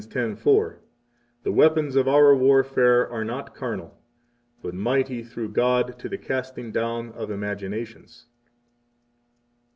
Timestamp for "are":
3.07-3.23